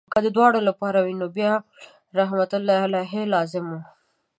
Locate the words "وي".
1.05-1.15